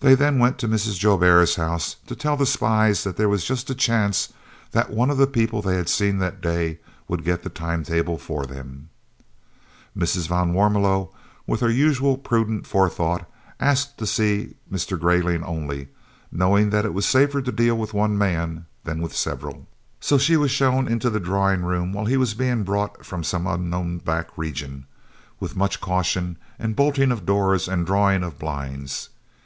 [0.00, 0.96] They then went to Mrs.
[1.00, 4.32] Joubert's house to tell the spies that there was just a chance
[4.70, 8.16] that one of the people they had seen that day would get the time table
[8.16, 8.90] for them.
[9.98, 10.28] Mrs.
[10.28, 11.10] van Warmelo,
[11.48, 13.28] with her usual prudent forethought,
[13.58, 14.96] asked to see Mr.
[14.96, 15.88] Greyling only,
[16.30, 19.66] knowing that it was safer to deal with one man than with several,
[19.98, 23.48] so she was shown into the drawing room while he was being brought from some
[23.48, 24.86] unknown back region,
[25.40, 29.08] with much caution and bolting of doors and drawing of blinds.